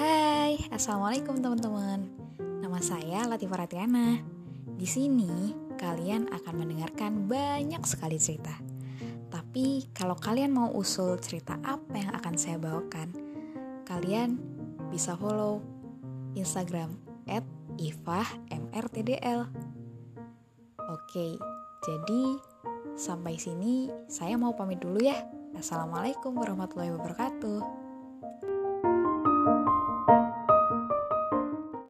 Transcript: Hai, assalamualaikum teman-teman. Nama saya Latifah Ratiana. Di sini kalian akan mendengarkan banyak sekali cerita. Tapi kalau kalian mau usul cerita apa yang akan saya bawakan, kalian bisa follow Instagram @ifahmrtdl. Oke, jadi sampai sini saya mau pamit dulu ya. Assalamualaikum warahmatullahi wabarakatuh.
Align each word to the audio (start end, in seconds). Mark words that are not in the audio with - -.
Hai, 0.00 0.56
assalamualaikum 0.72 1.44
teman-teman. 1.44 2.08
Nama 2.40 2.80
saya 2.80 3.28
Latifah 3.28 3.68
Ratiana. 3.68 4.16
Di 4.64 4.88
sini 4.88 5.52
kalian 5.76 6.24
akan 6.32 6.54
mendengarkan 6.56 7.28
banyak 7.28 7.84
sekali 7.84 8.16
cerita. 8.16 8.56
Tapi 9.28 9.92
kalau 9.92 10.16
kalian 10.16 10.56
mau 10.56 10.72
usul 10.72 11.20
cerita 11.20 11.60
apa 11.60 12.00
yang 12.00 12.16
akan 12.16 12.32
saya 12.32 12.56
bawakan, 12.56 13.12
kalian 13.84 14.40
bisa 14.88 15.20
follow 15.20 15.60
Instagram 16.32 16.96
@ifahmrtdl. 17.76 19.52
Oke, 20.80 21.28
jadi 21.84 22.22
sampai 22.96 23.36
sini 23.36 23.92
saya 24.08 24.40
mau 24.40 24.56
pamit 24.56 24.80
dulu 24.80 25.04
ya. 25.04 25.28
Assalamualaikum 25.60 26.32
warahmatullahi 26.40 26.88
wabarakatuh. 26.96 27.79